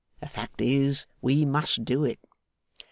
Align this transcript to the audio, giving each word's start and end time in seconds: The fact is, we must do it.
The 0.19 0.25
fact 0.27 0.61
is, 0.61 1.05
we 1.21 1.45
must 1.45 1.85
do 1.85 2.03
it. 2.05 2.17